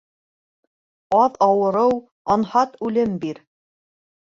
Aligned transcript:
Аҙ 1.17 1.35
ауырыу, 1.49 1.95
анһат 2.39 2.75
үлем 2.91 3.17
бир. 3.27 3.45